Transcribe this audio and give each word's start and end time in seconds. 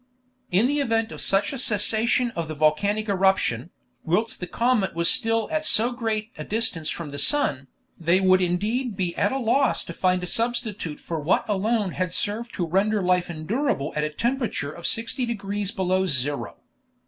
In 0.49 0.65
the 0.65 0.79
event 0.79 1.11
of 1.11 1.21
such 1.21 1.53
a 1.53 1.59
cessation 1.59 2.31
of 2.31 2.47
the 2.47 2.55
volcanic 2.55 3.07
eruption, 3.07 3.69
whilst 4.03 4.39
the 4.39 4.47
comet 4.47 4.95
was 4.95 5.11
still 5.11 5.47
at 5.51 5.63
so 5.63 5.91
great 5.91 6.31
a 6.39 6.43
distance 6.43 6.89
from 6.89 7.11
the 7.11 7.19
sun, 7.19 7.67
they 7.99 8.19
would 8.19 8.41
indeed 8.41 8.97
be 8.97 9.15
at 9.15 9.31
a 9.31 9.37
loss 9.37 9.85
to 9.85 9.93
find 9.93 10.23
a 10.23 10.25
substitute 10.25 10.99
for 10.99 11.19
what 11.19 11.47
alone 11.47 11.91
had 11.91 12.15
served 12.15 12.51
to 12.55 12.65
render 12.65 13.03
life 13.03 13.29
endurable 13.29 13.93
at 13.95 14.03
a 14.03 14.09
temperature 14.09 14.71
of 14.71 14.87
60 14.87 15.23
degrees 15.27 15.69
below 15.71 16.07
zero. 16.07 16.57